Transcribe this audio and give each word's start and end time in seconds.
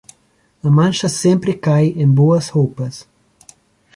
A 0.63 0.67
mancha 0.67 1.07
sempre 1.07 1.53
cai 1.53 1.89
em 1.95 2.09
boas 2.09 2.49
roupas. 2.49 3.07